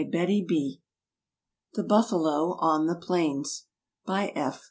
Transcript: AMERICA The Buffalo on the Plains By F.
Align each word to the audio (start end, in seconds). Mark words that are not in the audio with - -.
AMERICA 0.01 0.79
The 1.75 1.83
Buffalo 1.83 2.57
on 2.57 2.87
the 2.87 2.95
Plains 2.95 3.67
By 4.03 4.29
F. 4.35 4.59